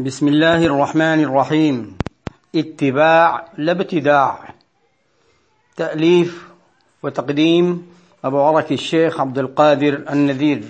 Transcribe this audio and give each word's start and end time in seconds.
بسم 0.00 0.28
الله 0.28 0.66
الرحمن 0.66 1.20
الرحيم 1.24 1.98
اتباع 2.54 3.48
لا 3.58 3.72
ابتداع 3.72 4.54
تأليف 5.76 6.48
وتقديم 7.02 7.86
أبو 8.24 8.40
عرك 8.40 8.72
الشيخ 8.72 9.20
عبد 9.20 9.38
القادر 9.38 10.04
النذير 10.10 10.64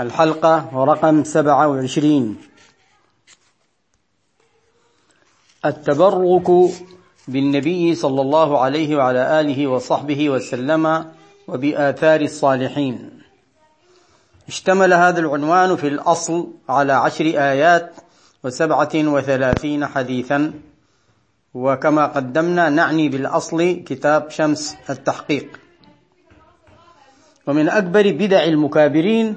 الحلقة 0.00 0.84
رقم 0.84 1.24
سبعة 1.24 1.68
وعشرين 1.68 2.36
التبرك 5.64 6.70
بالنبي 7.28 7.94
صلى 7.94 8.20
الله 8.20 8.58
عليه 8.58 8.96
وعلى 8.96 9.40
آله 9.40 9.66
وصحبه 9.66 10.30
وسلم 10.30 11.12
وبآثار 11.48 12.20
الصالحين 12.20 13.21
اشتمل 14.48 14.92
هذا 14.92 15.20
العنوان 15.20 15.76
في 15.76 15.88
الأصل 15.88 16.48
على 16.68 16.92
عشر 16.92 17.24
آيات 17.24 17.96
وسبعة 18.44 18.90
وثلاثين 18.94 19.86
حديثا. 19.86 20.52
وكما 21.54 22.06
قدمنا 22.06 22.68
نعني 22.68 23.08
بالأصل 23.08 23.82
كتاب 23.86 24.30
شمس 24.30 24.76
التحقيق. 24.90 25.60
ومن 27.46 27.68
أكبر 27.68 28.12
بدع 28.12 28.44
المكابرين 28.44 29.36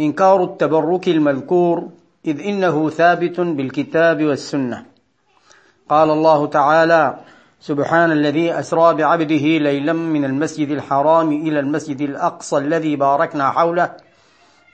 إنكار 0.00 0.44
التبرك 0.44 1.08
المذكور 1.08 1.88
إذ 2.26 2.40
إنه 2.40 2.90
ثابت 2.90 3.40
بالكتاب 3.40 4.22
والسنة. 4.22 4.84
قال 5.88 6.10
الله 6.10 6.46
تعالى 6.46 7.20
سبحان 7.60 8.12
الذي 8.12 8.58
أسرى 8.58 8.94
بعبده 8.94 9.46
ليلا 9.58 9.92
من 9.92 10.24
المسجد 10.24 10.68
الحرام 10.68 11.32
إلى 11.32 11.60
المسجد 11.60 12.00
الأقصى 12.00 12.58
الذي 12.58 12.96
باركنا 12.96 13.50
حوله. 13.50 14.11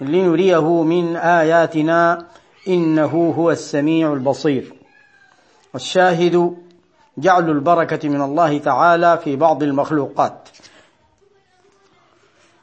لنريه 0.01 0.83
من 0.83 1.17
آياتنا 1.17 2.25
إنه 2.69 3.35
هو 3.37 3.51
السميع 3.51 4.13
البصير. 4.13 4.75
والشاهد 5.75 6.57
جعل 7.19 7.51
البركة 7.51 8.09
من 8.09 8.23
الله 8.23 8.59
تعالى 8.59 9.19
في 9.25 9.37
بعض 9.37 9.63
المخلوقات. 9.63 10.49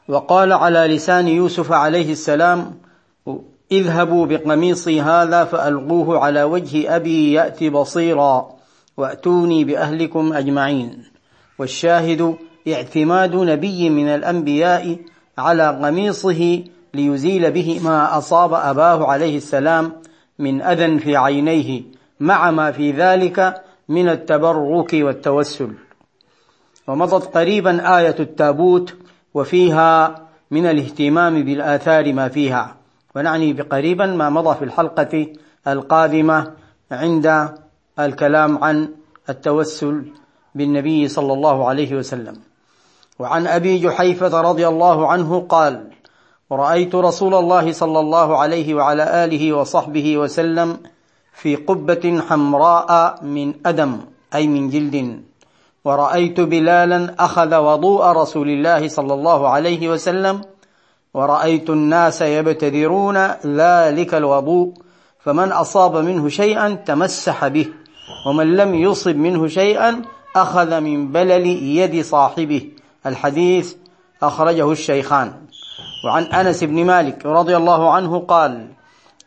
وقال 0.07 0.53
على 0.53 0.79
لسان 0.79 1.27
يوسف 1.27 1.71
عليه 1.71 2.11
السلام 2.11 2.77
اذهبوا 3.71 4.25
بقميصي 4.25 5.01
هذا 5.01 5.43
فألقوه 5.45 6.19
على 6.19 6.43
وجه 6.43 6.95
أبي 6.95 7.33
يأتي 7.33 7.69
بصيرا 7.69 8.49
وأتوني 8.97 9.63
بأهلكم 9.63 10.33
أجمعين. 10.33 11.03
والشاهد 11.59 12.35
اعتماد 12.67 13.35
نبي 13.35 13.89
من 13.89 14.07
الأنبياء 14.07 14.97
على 15.37 15.79
قميصه 15.83 16.63
ليزيل 16.95 17.51
به 17.51 17.79
ما 17.83 18.17
أصاب 18.17 18.53
أباه 18.53 19.11
عليه 19.11 19.37
السلام 19.37 19.93
من 20.39 20.61
أذى 20.61 20.99
في 20.99 21.15
عينيه 21.15 21.83
مع 22.19 22.51
ما 22.51 22.71
في 22.71 22.91
ذلك 22.91 23.63
من 23.89 24.09
التبرك 24.09 24.93
والتوسل. 24.93 25.73
ومضت 26.87 27.37
قريبا 27.37 27.97
آية 27.97 28.15
التابوت 28.19 28.95
وفيها 29.33 30.15
من 30.51 30.65
الاهتمام 30.65 31.43
بالآثار 31.43 32.13
ما 32.13 32.27
فيها. 32.27 32.75
ونعني 33.15 33.53
بقريبا 33.53 34.05
ما 34.05 34.29
مضى 34.29 34.55
في 34.57 34.65
الحلقة 34.65 35.27
القادمة 35.67 36.53
عند 36.91 37.49
الكلام 37.99 38.63
عن 38.63 38.89
التوسل 39.29 40.05
بالنبي 40.55 41.07
صلى 41.07 41.33
الله 41.33 41.67
عليه 41.67 41.95
وسلم. 41.95 42.35
وعن 43.19 43.47
أبي 43.47 43.79
جحيفة 43.79 44.41
رضي 44.41 44.67
الله 44.67 45.11
عنه 45.11 45.45
قال 45.49 45.89
ورأيت 46.49 46.95
رسول 46.95 47.35
الله 47.35 47.71
صلى 47.71 47.99
الله 47.99 48.37
عليه 48.37 48.73
وعلى 48.73 49.25
آله 49.25 49.53
وصحبه 49.53 50.17
وسلم 50.17 50.77
في 51.33 51.55
قبة 51.55 52.21
حمراء 52.29 53.23
من 53.23 53.53
أدم 53.65 53.97
أي 54.35 54.47
من 54.47 54.69
جلد. 54.69 55.21
ورأيت 55.85 56.39
بلالا 56.39 57.15
أخذ 57.19 57.55
وضوء 57.55 58.05
رسول 58.05 58.49
الله 58.49 58.87
صلى 58.87 59.13
الله 59.13 59.47
عليه 59.47 59.89
وسلم. 59.89 60.41
ورأيت 61.13 61.69
الناس 61.69 62.21
يبتدرون 62.21 63.17
ذلك 63.45 64.13
الوضوء 64.13 64.73
فمن 65.19 65.51
أصاب 65.51 65.97
منه 65.97 66.29
شيئا 66.29 66.73
تمسح 66.73 67.47
به 67.47 67.67
ومن 68.27 68.55
لم 68.55 68.75
يصب 68.75 69.15
منه 69.15 69.47
شيئا 69.47 70.01
أخذ 70.35 70.79
من 70.79 71.11
بلل 71.11 71.47
يد 71.77 72.05
صاحبه. 72.05 72.69
الحديث 73.05 73.75
أخرجه 74.23 74.71
الشيخان. 74.71 75.33
وعن 76.05 76.23
أنس 76.23 76.63
بن 76.63 76.85
مالك 76.85 77.25
رضي 77.25 77.57
الله 77.57 77.91
عنه 77.93 78.19
قال 78.19 78.67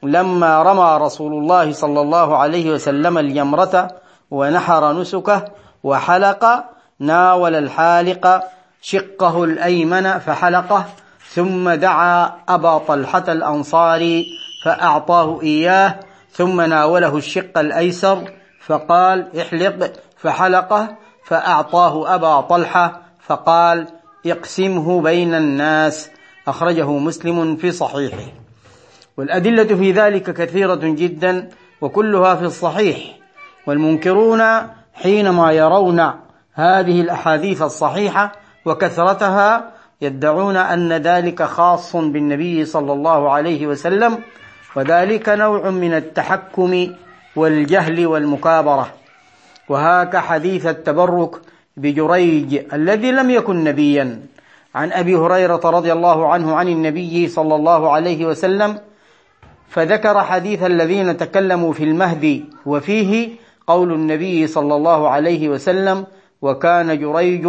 لما 0.03 0.62
رمى 0.62 1.05
رسول 1.05 1.33
الله 1.33 1.73
صلى 1.73 2.01
الله 2.01 2.37
عليه 2.37 2.71
وسلم 2.71 3.19
اليمرة 3.19 3.89
ونحر 4.31 4.93
نسكه 4.93 5.45
وحلق 5.84 6.65
ناول 6.99 7.55
الحالق 7.55 8.43
شقه 8.83 9.45
الأيمن 9.45 10.19
فحلقه 10.19 10.84
ثم 11.29 11.71
دعا 11.71 12.33
أبا 12.49 12.79
طلحة 12.79 13.25
الانصاري 13.29 14.27
فأعطاه 14.65 15.43
إياه 15.43 16.00
ثم 16.33 16.61
ناوله 16.61 17.17
الشق 17.17 17.59
الأيسر 17.59 18.33
فقال 18.67 19.39
احلق 19.41 19.93
فحلقه 20.17 20.89
فأعطاه 21.25 22.15
أبا 22.15 22.41
طلحة 22.41 23.00
فقال 23.27 23.87
اقسمه 24.27 25.00
بين 25.00 25.35
الناس 25.35 26.11
أخرجه 26.50 26.91
مسلم 26.91 27.56
في 27.56 27.72
صحيحه. 27.72 28.32
والأدلة 29.16 29.64
في 29.64 29.92
ذلك 29.92 30.31
كثيرة 30.34 30.81
جدا 30.82 31.48
وكلها 31.81 32.34
في 32.34 32.44
الصحيح. 32.44 32.98
والمنكرون 33.66 34.42
حينما 34.94 35.53
يرون 35.53 36.00
هذه 36.54 37.00
الأحاديث 37.00 37.62
الصحيحة 37.62 38.32
وكثرتها 38.64 39.70
يدعون 40.00 40.56
أن 40.56 40.92
ذلك 40.92 41.42
خاص 41.42 41.97
بالنبي 41.97 42.64
صلى 42.64 42.92
الله 42.92 43.31
عليه 43.31 43.66
وسلم 43.66 44.19
وذلك 44.76 45.28
نوع 45.28 45.70
من 45.70 45.94
التحكم 45.94 46.94
والجهل 47.37 48.06
والمكابرة. 48.06 48.88
وهاك 49.69 50.16
حديث 50.16 50.66
التبرك 50.66 51.31
بجريج 51.76 52.60
الذي 52.72 53.12
لم 53.12 53.31
يكن 53.31 53.64
نبيا. 53.64 54.20
عن 54.75 54.93
أبي 54.93 55.17
هريرة 55.17 55.61
رضي 55.65 55.93
الله 55.93 56.29
عنه 56.29 56.56
عن 56.56 56.69
النبي 56.69 57.29
صلى 57.29 57.55
الله 57.55 57.93
عليه 57.93 58.27
وسلم 58.27 58.79
فذكر 59.69 60.21
حديث 60.21 60.62
الذين 60.62 61.17
تكلموا 61.17 61.73
في 61.73 61.84
المهدي 61.84 62.45
وفيه 62.67 63.31
قول 63.67 63.93
النبي 63.93 64.47
صلى 64.47 64.75
الله 64.75 65.09
عليه 65.09 65.49
وسلم 65.49 66.06
وكان 66.43 66.99
جريج 66.99 67.47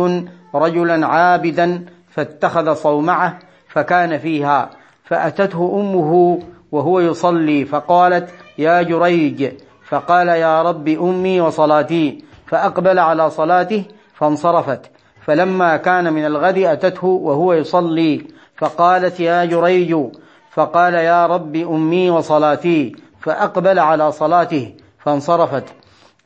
رجلا 0.56 1.08
عابدا 1.08 1.86
فاتخذ 2.10 2.74
صومعه 2.74 3.40
فكان 3.68 4.18
فيها 4.18 4.70
فأتته 5.04 5.80
أمه 5.82 6.40
وهو 6.72 7.00
يصلي 7.00 7.66
فقالت 7.66 8.30
يا 8.58 8.82
جريج 8.82 9.52
فقال 9.88 10.28
يا 10.28 10.62
رب 10.62 10.88
أمي 10.88 11.42
وصلاتي 11.42 12.24
فأقبل 12.48 13.00
على 13.00 13.30
صلاته 13.30 13.84
فانصرفت. 14.14 14.92
فلما 15.30 15.78
كان 15.78 16.14
من 16.14 16.26
الغد 16.26 16.58
أتته 16.58 17.08
وهو 17.08 17.54
يصلي. 17.54 18.22
فقالت 18.58 19.20
يا 19.20 19.46
جريج 19.46 19.96
فقال 20.52 20.94
يا 20.94 21.26
رب 21.26 21.56
أمي 21.56 22.10
وصلاتي. 22.10 22.96
فأقبل 23.22 23.80
على 23.80 24.12
صلاته 24.12 24.74
فانصرفت. 25.00 25.64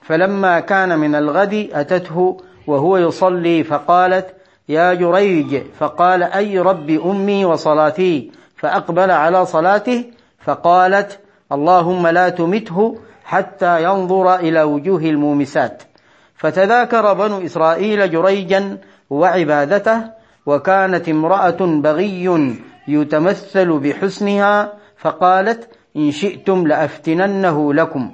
فلما 0.02 0.60
كان 0.60 1.00
من 1.00 1.16
الغد 1.16 1.70
أتته 1.74 2.38
وهو 2.68 2.98
يصلي 2.98 3.64
فقالت 3.64 4.26
يا 4.70 4.94
جريج 4.94 5.62
فقال 5.80 6.24
أي 6.24 6.60
رب 6.60 6.90
أمي 6.90 7.46
وصلاتي؟ 7.46 8.32
فأقبل 8.58 9.12
على 9.12 9.46
صلاته 9.46 10.04
فقالت 10.40 11.20
اللهم 11.52 12.08
لا 12.08 12.30
تمته 12.30 12.98
حتى 13.26 13.84
ينظر 13.84 14.36
إلى 14.36 14.64
وجوه 14.64 15.02
المومسات. 15.02 15.84
فتذاكر 16.36 17.14
بنو 17.14 17.46
إسرائيل 17.46 18.12
جريجا 18.12 18.78
وعبادته 19.10 20.02
وكانت 20.46 21.10
امرأة 21.10 21.58
بغي 21.60 22.54
يتمثل 22.88 23.80
بحسنها 23.80 24.74
فقالت 24.98 25.70
إن 25.96 26.12
شئتم 26.12 26.68
لأفتننه 26.68 27.74
لكم. 27.74 28.12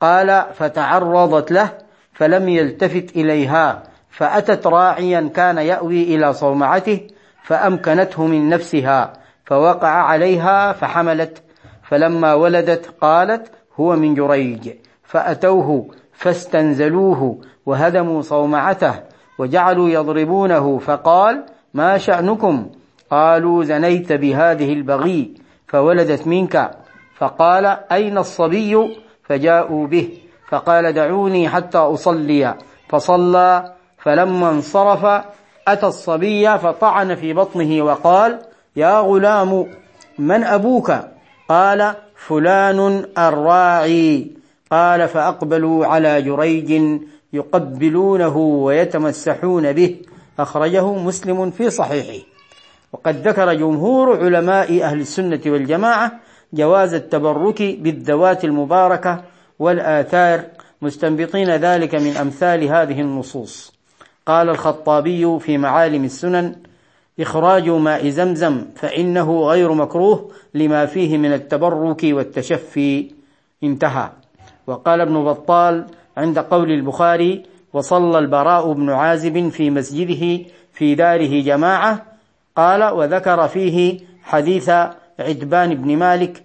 قال 0.00 0.44
فتعرضت 0.54 1.52
له 1.52 1.68
فلم 2.12 2.48
يلتفت 2.48 3.16
إليها 3.16 3.82
فأتت 4.10 4.66
راعيا 4.66 5.30
كان 5.34 5.58
يأوي 5.58 6.02
إلى 6.02 6.32
صومعته 6.32 7.00
فأمكنته 7.42 8.26
من 8.26 8.48
نفسها 8.48 9.12
فوقع 9.44 9.88
عليها 9.88 10.72
فحملت 10.72 11.42
فلما 11.82 12.34
ولدت 12.34 12.94
قالت 13.00 13.50
هو 13.80 13.96
من 13.96 14.14
جريج 14.14 14.70
فأتوه 15.04 15.90
فاستنزلوه 16.12 17.38
وهدموا 17.66 18.22
صومعته 18.22 18.94
وجعلوا 19.38 19.88
يضربونه 19.88 20.78
فقال 20.78 21.44
ما 21.74 21.98
شأنكم؟ 21.98 22.66
قالوا 23.10 23.64
زنيت 23.64 24.12
بهذه 24.12 24.72
البغي 24.72 25.34
فولدت 25.68 26.26
منك. 26.26 26.70
فقال 27.18 27.66
أين 27.92 28.18
الصبي؟ 28.18 28.96
فجاءوا 29.24 29.86
به 29.86 30.18
فقال 30.48 30.92
دعوني 30.92 31.48
حتى 31.48 31.78
أصلي. 31.78 32.54
فصلى 32.88 33.72
فلما 33.98 34.50
انصرف 34.50 35.24
أتى 35.68 35.86
الصبي 35.86 36.58
فطعن 36.58 37.14
في 37.14 37.32
بطنه 37.32 37.82
وقال 37.82 38.38
يا 38.76 39.00
غلام 39.00 39.66
من 40.18 40.44
أبوك؟ 40.44 40.92
قال 41.48 41.94
فلان 42.16 43.04
الراعي. 43.18 44.30
قال 44.70 45.08
فأقبلوا 45.08 45.86
على 45.86 46.22
جريج 46.22 47.00
يقبلونه 47.34 48.36
ويتمسحون 48.36 49.72
به. 49.72 49.96
أخرجه 50.38 50.92
مسلم 50.92 51.50
في 51.50 51.70
صحيحه. 51.70 52.24
وقد 52.92 53.28
ذكر 53.28 53.54
جمهور 53.54 54.24
علماء 54.24 54.82
أهل 54.82 55.00
السنة 55.00 55.40
والجماعة 55.46 56.12
جواز 56.52 56.94
التبرك 56.94 57.62
بالذوات 57.62 58.44
المباركة 58.44 59.22
والآثار 59.58 60.44
مستنبطين 60.82 61.50
ذلك 61.50 61.94
من 61.94 62.16
أمثال 62.16 62.64
هذه 62.64 63.00
النصوص. 63.00 63.74
قال 64.26 64.48
الخطابي 64.48 65.38
في 65.38 65.58
معالم 65.58 66.04
السنن 66.04 66.56
إخراج 67.20 67.68
ماء 67.68 68.08
زمزم 68.08 68.64
فإنه 68.76 69.40
غير 69.42 69.72
مكروه 69.72 70.30
لما 70.54 70.86
فيه 70.86 71.18
من 71.18 71.32
التبرك 71.32 72.00
والتشفي. 72.04 73.10
انتهى. 73.64 74.08
وقال 74.66 75.00
ابن 75.00 75.24
بطال 75.24 75.86
عند 76.16 76.38
قول 76.38 76.70
البخاري 76.70 77.42
وصلى 77.72 78.18
البراء 78.18 78.72
بن 78.72 78.90
عازب 78.90 79.48
في 79.48 79.70
مسجده 79.70 80.44
في 80.72 80.94
داره 80.94 81.40
جماعة 81.42 82.02
قال 82.56 82.84
وذكر 82.84 83.48
فيه 83.48 84.00
حديث 84.22 84.70
عتبان 85.18 85.74
بن 85.74 85.96
مالك 85.96 86.42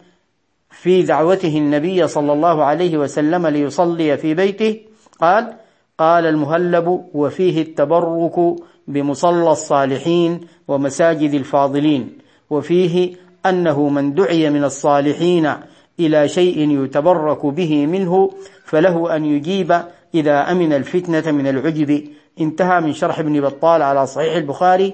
في 0.69 1.01
دعوته 1.01 1.57
النبي 1.57 2.07
صلى 2.07 2.33
الله 2.33 2.63
عليه 2.63 2.97
وسلم 2.97 3.47
ليصلي 3.47 4.17
في 4.17 4.33
بيته 4.33 4.79
قال 5.21 5.53
قال 5.97 6.25
المهلب 6.25 7.05
وفيه 7.13 7.61
التبرك 7.61 8.55
بمصلى 8.87 9.51
الصالحين 9.51 10.41
ومساجد 10.67 11.33
الفاضلين 11.33 12.17
وفيه 12.49 13.15
أنه 13.45 13.89
من 13.89 14.13
دعي 14.13 14.49
من 14.49 14.63
الصالحين 14.63 15.53
إلى 15.99 16.27
شيء 16.27 16.83
يتبرك 16.83 17.45
به 17.45 17.85
منه 17.85 18.31
فله 18.65 19.15
أن 19.15 19.25
يجيب 19.25 19.81
إذا 20.15 20.51
أمن 20.51 20.73
الفتنة 20.73 21.31
من 21.31 21.47
العجب. 21.47 22.07
انتهى 22.39 22.81
من 22.81 22.93
شرح 22.93 23.19
ابن 23.19 23.41
بطال 23.41 23.81
على 23.81 24.07
صحيح 24.07 24.35
البخاري. 24.35 24.93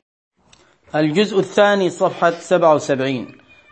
الجزء 0.96 1.40
الثاني 1.40 1.90
صفحة 1.90 2.32
77 2.32 3.28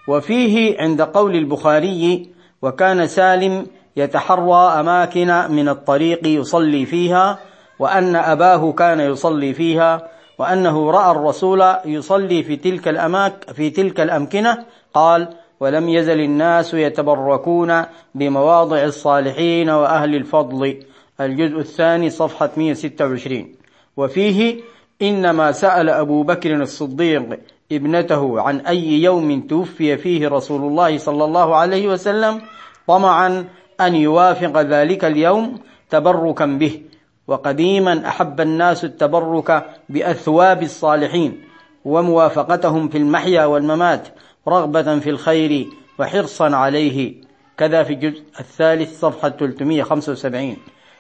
وفيه 0.08 0.78
عند 0.80 1.02
قول 1.02 1.36
البخاري 1.36 2.30
وكان 2.62 3.08
سالم 3.08 3.68
يتحرى 3.96 4.80
أماكن 4.80 5.28
من 5.50 5.70
الطريق 5.70 6.28
يصلي 6.28 6.86
فيها 6.86 7.40
وأن 7.80 8.16
أباه 8.16 8.72
كان 8.72 9.00
يصلي 9.00 9.54
فيها 9.54 10.08
وأنه 10.40 10.92
رأى 10.92 11.12
الرسول 11.12 11.76
يصلي 11.86 12.44
في 12.44 12.56
تلك 12.56 12.88
الاماك 12.88 13.52
في 13.54 13.70
تلك 13.70 14.00
الأمكنة. 14.00 14.66
قال 14.94 15.30
ولم 15.64 15.90
يزل 15.90 16.20
الناس 16.20 16.74
يتبركون 16.74 17.84
بمواضع 18.16 18.84
الصالحين 18.84 19.70
وأهل 19.70 20.16
الفضل. 20.16 20.80
الجزء 21.22 21.60
الثاني 21.60 22.10
صفحة 22.10 22.50
126 22.58 23.56
وفيه 23.98 24.56
إنما 25.02 25.52
سأل 25.52 25.90
أبو 25.90 26.24
بكر 26.24 26.56
الصديق 26.56 27.40
ابنته 27.72 28.42
عن 28.42 28.60
أي 28.60 29.04
يوم 29.04 29.42
توفي 29.42 29.98
فيه 29.98 30.28
رسول 30.28 30.62
الله 30.62 30.98
صلى 30.98 31.26
الله 31.26 31.56
عليه 31.56 31.88
وسلم 31.88 32.42
طمعا 32.88 33.46
أن 33.82 33.96
يوافق 33.96 34.62
ذلك 34.62 35.06
اليوم 35.06 35.60
تبركا 35.90 36.46
به. 36.46 36.82
وقديما 37.28 38.08
أحب 38.08 38.42
الناس 38.42 38.86
التبرك 38.86 39.66
بأثواب 39.90 40.64
الصالحين 40.64 41.42
وموافقتهم 41.86 42.88
في 42.88 42.98
المحيا 42.98 43.46
والممات. 43.46 44.08
رغبة 44.48 45.00
في 45.00 45.10
الخير 45.10 45.68
وحرصا 46.00 46.56
عليه. 46.56 47.14
كذا 47.58 47.84
في 47.84 47.94
الجزء 47.94 48.24
الثالث 48.40 49.00
صفحة 49.00 49.30
375 49.30 50.58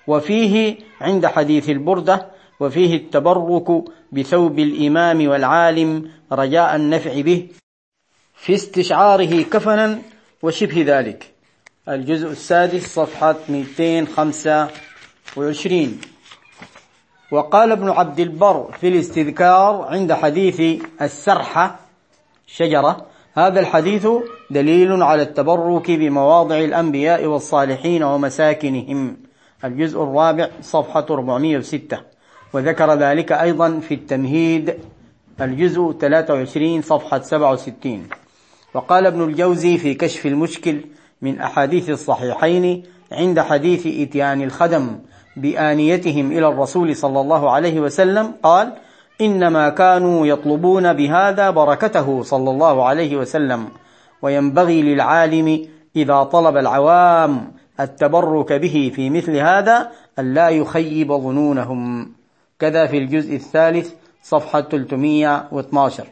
وفيه 0.07 0.77
عند 1.01 1.25
حديث 1.25 1.69
البردة 1.69 2.27
وفيه 2.59 2.95
التبرك 2.95 3.83
بثوب 4.11 4.59
الإمام 4.59 5.27
والعالم 5.27 6.11
رجاء 6.31 6.75
النفع 6.75 7.21
به. 7.21 7.47
في 8.35 8.53
استشعاره 8.53 9.41
كفنا 9.43 10.01
وشبه 10.41 10.83
ذلك. 10.87 11.33
الجزء 11.89 12.27
السادس 12.27 12.95
صفحة 12.95 13.35
225 13.49 16.01
وقال 17.31 17.71
ابن 17.71 17.89
عبد 17.89 18.19
البر 18.19 18.71
في 18.81 18.87
الاستذكار 18.87 19.81
عند 19.89 20.13
حديث 20.13 20.81
السرحة 21.01 21.79
شجرة 22.47 23.05
هذا 23.35 23.59
الحديث 23.59 24.07
دليل 24.49 25.03
على 25.03 25.21
التبرك 25.21 25.91
بمواضع 25.91 26.57
الأنبياء 26.57 27.25
والصالحين 27.25 28.03
ومساكنهم. 28.03 29.17
الجزء 29.63 30.03
الرابع 30.03 30.49
صفحة 30.61 31.05
406 31.09 31.97
وذكر 32.53 32.93
ذلك 32.93 33.31
أيضا 33.31 33.79
في 33.79 33.93
التمهيد. 33.93 34.75
الجزء 35.41 35.91
23 35.99 36.81
صفحة 36.81 37.21
67 37.21 38.07
وقال 38.73 39.05
ابن 39.05 39.23
الجوزي 39.23 39.77
في 39.77 39.93
كشف 39.93 40.25
المشكل 40.25 40.81
من 41.21 41.39
أحاديث 41.39 41.89
الصحيحين 41.89 42.83
عند 43.11 43.39
حديث 43.39 43.87
إتيان 43.87 44.41
الخدم 44.41 44.99
بآنيتهم 45.37 46.31
إلى 46.31 46.47
الرسول 46.47 46.95
صلى 46.95 47.21
الله 47.21 47.51
عليه 47.51 47.79
وسلم 47.79 48.33
قال 48.43 48.73
إنما 49.21 49.69
كانوا 49.69 50.27
يطلبون 50.27 50.93
بهذا 50.93 51.49
بركته 51.49 52.23
صلى 52.23 52.49
الله 52.49 52.85
عليه 52.85 53.17
وسلم 53.17 53.67
وينبغي 54.21 54.81
للعالم 54.81 55.67
إذا 55.95 56.23
طلب 56.23 56.57
العوام 56.57 57.51
التبرك 57.79 58.53
به 58.53 58.91
في 58.95 59.09
مثل 59.09 59.35
هذا 59.35 59.91
أن 60.19 60.33
لا 60.33 60.49
يخيب 60.49 61.13
ظنونهم. 61.13 62.11
كذا 62.59 62.87
في 62.87 62.97
الجزء 62.97 63.35
الثالث 63.35 63.93
صفحة 64.23 64.61
312 64.61 66.07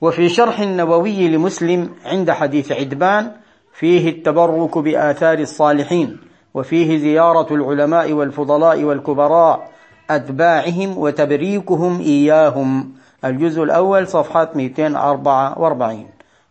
وفي 0.00 0.28
شرح 0.28 0.60
النووي 0.60 1.28
لمسلم 1.28 1.90
عند 2.04 2.30
حديث 2.30 2.72
عدبان 2.72 3.32
فيه 3.72 4.08
التبرك 4.08 4.78
بآثار 4.78 5.38
الصالحين 5.38 6.18
وفيه 6.54 6.98
زيارة 6.98 7.54
العلماء 7.54 8.12
والفضلاء 8.12 8.82
والكبراء 8.82 9.70
أتباعهم 10.16 10.98
وتبريكهم 10.98 12.00
إياهم. 12.00 12.92
الجزء 13.24 13.62
الأول 13.62 14.08
صفحة 14.08 14.50
244 14.54 16.06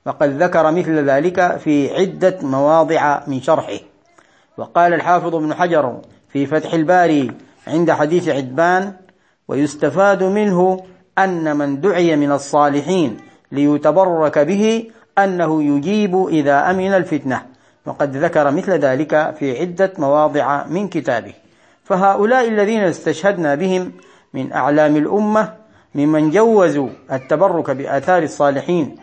وقد 0.06 0.44
ذكر 0.44 0.72
مثل 0.72 1.10
ذلك 1.10 1.58
في 1.58 1.96
عدة 1.96 2.38
مواضع 2.42 3.22
من 3.28 3.42
شرحه. 3.42 3.80
وقال 4.58 4.94
الحافظ 4.94 5.36
ابن 5.36 5.54
حجر 5.54 6.02
في 6.30 6.46
فتح 6.46 6.74
الباري 6.74 7.32
عند 7.68 7.92
حديث 7.92 8.28
عدبان 8.30 8.94
ويستفاد 9.48 10.24
منه 10.24 10.84
أن 11.18 11.58
من 11.58 11.82
دعي 11.82 12.16
من 12.16 12.32
الصالحين 12.32 13.18
ليتبرك 13.52 14.40
به 14.40 14.92
أنه 15.18 15.64
يجيب 15.64 16.28
إذا 16.28 16.72
أمن 16.72 16.94
الفتنة. 16.94 17.42
وقد 17.86 18.18
ذكر 18.18 18.52
مثل 18.52 18.72
ذلك 18.72 19.36
في 19.40 19.60
عدة 19.60 19.94
مواضع 19.98 20.68
من 20.68 20.88
كتابه. 20.88 21.34
فهؤلاء 21.90 22.48
الذين 22.48 22.80
استشهدنا 22.82 23.56
بهم 23.56 23.92
من 24.34 24.54
أعلام 24.54 24.96
الأمة 24.96 25.54
ممن 25.96 26.30
جوزوا 26.30 26.90
التبرك 27.12 27.72
بآثار 27.72 28.24
الصالحين 28.24 28.96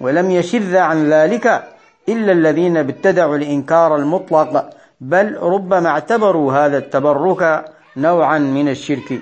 ولم 0.00 0.30
يشذ 0.30 0.76
عن 0.76 1.10
ذلك 1.10 1.64
إلا 2.08 2.32
الذين 2.32 2.76
ابتدعوا 2.76 3.36
الإنكار 3.36 3.96
المطلق 3.96 4.70
بل 5.00 5.36
ربما 5.42 5.88
اعتبروا 5.88 6.52
هذا 6.52 6.78
التبرك 6.78 7.64
نوعا 7.96 8.38
من 8.38 8.68
الشرك. 8.68 9.20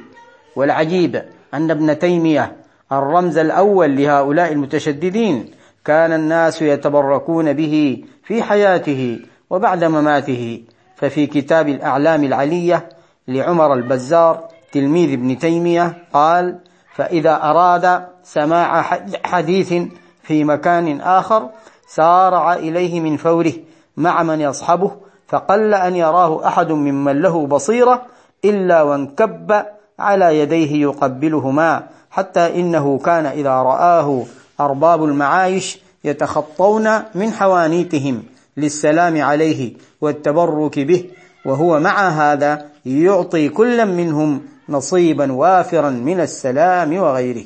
والعجيب 0.57 1.23
أن 1.55 1.71
ابن 1.71 1.99
تيمية 1.99 2.57
الرمز 2.93 3.39
الأول 3.39 3.97
لهؤلاء 3.97 4.53
المتشددين 4.53 5.51
كان 5.85 6.13
الناس 6.13 6.63
يتبركون 6.63 7.53
به 7.53 8.05
في 8.25 8.43
حياته 8.43 9.19
وبعد 9.51 9.85
مماته 9.85 10.63
ففي 10.97 11.27
كتاب 11.27 11.69
الأعلام 11.69 12.25
العلية 12.25 12.89
لعمر 13.31 13.75
البزار 13.75 14.45
تلميذ 14.73 15.13
ابن 15.13 15.39
تيمية 15.39 16.05
قال 16.13 16.59
فإذا 16.95 17.43
أراد 17.43 18.07
سماع 18.25 18.83
حديث 19.25 19.75
في 20.23 20.45
مكان 20.45 21.01
آخر 21.01 21.49
سارع 21.89 22.55
إليه 22.55 23.01
من 23.01 23.17
فوره 23.17 23.53
مع 23.97 24.23
من 24.23 24.41
يصحبه 24.41 24.91
فقل 25.29 25.75
أن 25.75 25.97
يراه 25.97 26.47
أحد 26.47 26.73
ممن 26.73 27.23
له 27.23 27.47
بصيرة 27.47 28.03
إلا 28.45 28.83
وانكب 28.83 29.65
على 29.99 30.39
يديه 30.39 30.83
يقبلهما 30.83 31.87
حتى 32.11 32.61
إنه 32.61 32.99
كان 32.99 33.27
إذا 33.27 33.51
رآه 33.51 34.25
أرباب 34.61 35.05
المعايش 35.05 35.79
يتخطون 36.05 36.91
من 37.15 37.33
حوانيتهم 37.33 38.23
للسلام 38.57 39.23
عليه 39.23 39.73
والتبرك 40.01 40.79
به 40.79 41.11
وهو 41.45 41.81
مع 41.81 42.09
هذا 42.09 42.67
يعطي 42.87 43.49
كل 43.49 43.87
منهم 43.87 44.43
نصيبا 44.69 45.33
وافرا 45.33 45.91
من 45.91 46.21
السلام 46.21 46.97
وغيره. 46.97 47.45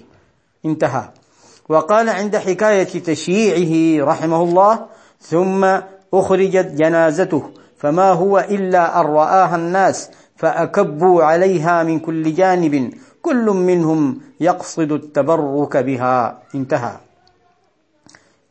انتهى. 0.64 1.08
وقال 1.68 2.08
عند 2.08 2.36
حكاية 2.36 2.84
تشييعه 3.02 4.04
رحمه 4.04 4.42
الله 4.42 4.86
ثم 5.20 5.78
أخرجت 6.14 6.66
جنازته 6.66 7.42
فما 7.78 8.12
هو 8.12 8.38
إلا 8.38 9.00
أن 9.00 9.06
رآها 9.06 9.56
الناس 9.56 10.10
فأكبوا 10.36 11.24
عليها 11.24 11.82
من 11.82 11.98
كل 11.98 12.34
جانب 12.34 12.94
كل 13.22 13.44
منهم 13.44 14.20
يقصد 14.40 14.92
التبرك 14.92 15.76
بها. 15.76 16.42
انتهى. 16.54 16.96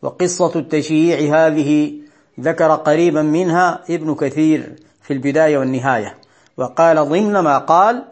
وقصة 0.02 0.52
التشييع 0.56 1.18
هذه 1.38 1.94
ذكر 2.40 2.76
قريبا 2.76 3.22
منها 3.22 3.84
ابن 3.90 4.16
كثير 4.16 4.76
في 5.04 5.14
البداية 5.14 5.58
والنهاية. 5.58 6.16
وقال 6.58 7.10
ضمن 7.10 7.40
ما 7.40 7.58
قال 7.58 8.04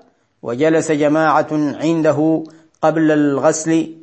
وجلس 0.42 0.92
جماعة 0.92 1.48
عنده 1.52 2.44
قبل 2.82 3.12
الغسل 3.12 3.96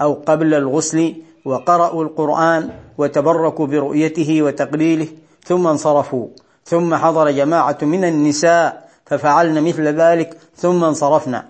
أو 0.00 0.22
قبل 0.26 0.54
الغسل 0.54 1.14
وقرأوا 1.44 2.04
القرآن 2.04 2.70
وتبركوا 2.98 3.66
برؤيته 3.66 4.42
وتقليله 4.42 5.08
ثم 5.44 5.66
انصرفوا. 5.66 6.28
ثم 6.64 6.94
حضر 6.94 7.30
جماعة 7.30 7.78
من 7.82 8.04
النساء 8.04 8.88
ففعلن 9.06 9.62
مثل 9.62 9.82
ذلك 9.82 10.36
ثم 10.56 10.84
انصرفنا 10.84 11.44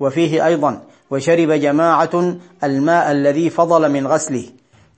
وفيه 0.00 0.46
أيضا 0.46 0.82
وشرب 1.10 1.50
جماعة 1.52 2.34
الماء 2.64 3.10
الذي 3.10 3.50
فضل 3.50 3.90
من 3.92 4.06
غسله 4.06 4.44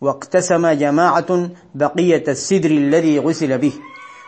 واقتسم 0.00 0.66
جماعة 0.66 1.48
بقية 1.74 2.24
السدر 2.28 2.70
الذي 2.70 3.18
غسل 3.18 3.58
به. 3.58 3.72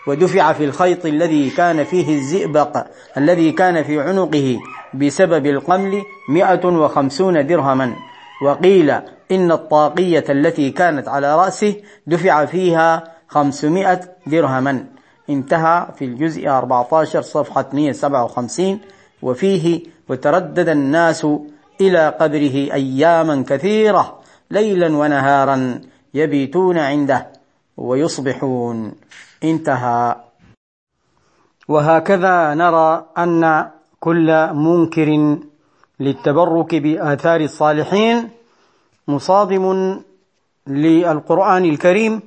ودفع 0.06 0.52
في 0.52 0.64
الخيط 0.64 1.06
الذي 1.06 1.50
كان 1.50 1.84
فيه 1.84 2.18
الزئبق 2.18 2.86
الذي 3.16 3.52
كان 3.52 3.82
في 3.82 4.00
عنقه 4.00 4.58
بسبب 4.94 5.46
القمل 5.46 6.02
مئة 6.28 6.66
وخمسون 6.66 7.46
درهما. 7.46 7.96
وقيل 8.42 8.90
إن 9.30 9.52
الطاقية 9.52 10.24
التي 10.28 10.70
كانت 10.70 11.08
على 11.08 11.36
رأسه 11.36 11.74
دفع 12.06 12.44
فيها 12.44 13.04
خمسمائة 13.28 14.00
درهما. 14.26 14.84
انتهى 15.30 15.86
في 15.98 16.04
الجزء 16.04 16.48
14 16.48 17.22
صفحة 17.22 17.66
157 17.72 18.80
وفيه 19.22 19.80
وتردد 20.08 20.68
الناس 20.68 21.26
إلى 21.80 22.08
قبره 22.08 22.72
أياما 22.72 23.44
كثيرة 23.48 24.20
ليلا 24.50 24.96
ونهارا 24.96 25.80
يبيتون 26.14 26.78
عنده. 26.78 27.26
ويصبحون. 27.76 28.92
انتهى. 29.44 30.16
وهكذا 31.68 32.54
نرى 32.54 33.06
أن 33.18 33.70
كل 34.00 34.52
منكر 34.54 35.38
للتبرك 36.00 36.74
بآثار 36.74 37.40
الصالحين 37.40 38.28
مصادم 39.08 39.64
للقرآن 40.66 41.64
الكريم 41.64 42.20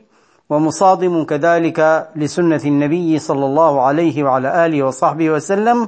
ومصادم 0.49 1.23
كذلك 1.23 2.09
لسنة 2.15 2.61
النبي 2.65 3.19
صلى 3.19 3.45
الله 3.45 3.81
عليه 3.81 4.23
وعلى 4.23 4.65
آله 4.65 4.83
وصحبه 4.83 5.29
وسلم 5.29 5.87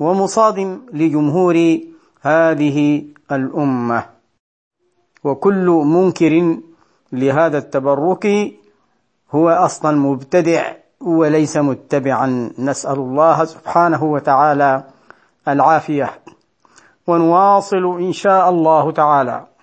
ومصادم 0.00 0.80
لجمهور 0.92 1.78
هذه 2.20 3.04
الأمة. 3.32 4.04
وكل 5.24 5.66
منكر 5.66 6.56
لهذا 7.12 7.58
التبرك 7.58 8.24
هو 9.32 9.48
أصلا 9.48 9.96
مبتدع 9.96 10.72
وليس 11.00 11.56
متبعا. 11.56 12.50
نسأل 12.58 12.98
الله 12.98 13.44
سبحانه 13.44 14.04
وتعالى 14.04 14.84
العافية. 15.48 16.10
ونواصل 17.06 17.98
إن 18.00 18.12
شاء 18.12 18.50
الله 18.50 18.92
تعالى. 18.92 19.53